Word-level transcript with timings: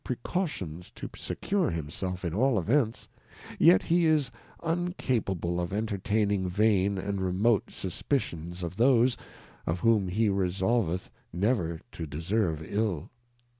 59 0.03 0.17
precautions 0.23 0.89
to 0.95 1.07
secure 1.15 1.69
himself 1.69 2.25
in 2.25 2.33
all 2.33 2.57
Events, 2.57 3.07
yet 3.59 3.83
he 3.83 4.07
is 4.07 4.31
uncapable 4.63 5.59
of 5.61 5.71
entertaining 5.71 6.49
vain 6.49 6.97
and 6.97 7.21
remote 7.21 7.69
suspicions 7.69 8.63
of 8.63 8.77
those, 8.77 9.15
of 9.67 9.81
whom 9.81 10.07
he 10.07 10.27
resolveth 10.27 11.11
never 11.31 11.79
to 11.91 12.07
deserve 12.07 12.65
ill. 12.67 13.11